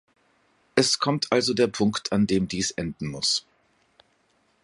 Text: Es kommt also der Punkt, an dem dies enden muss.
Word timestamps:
Es 0.73 0.97
kommt 0.97 1.31
also 1.31 1.53
der 1.53 1.67
Punkt, 1.67 2.11
an 2.11 2.25
dem 2.25 2.47
dies 2.47 2.71
enden 2.71 3.05
muss. 3.05 3.45